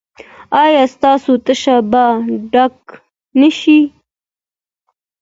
ایا 0.63 0.83
ستاسو 0.95 1.31
تشه 1.45 1.75
به 1.91 2.03
ډکه 2.51 2.93
نه 3.39 3.49
شي؟ 3.59 3.79